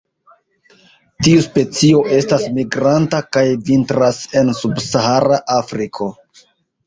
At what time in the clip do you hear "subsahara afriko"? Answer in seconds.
4.61-6.09